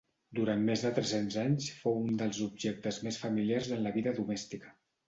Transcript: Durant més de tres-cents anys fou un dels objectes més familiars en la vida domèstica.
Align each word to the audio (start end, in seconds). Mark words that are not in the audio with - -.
Durant 0.37 0.63
més 0.69 0.85
de 0.85 0.91
tres-cents 0.95 1.37
anys 1.43 1.67
fou 1.83 2.01
un 2.07 2.17
dels 2.23 2.41
objectes 2.49 3.01
més 3.09 3.25
familiars 3.27 3.73
en 3.79 3.87
la 3.89 3.97
vida 4.01 4.21
domèstica. 4.25 4.79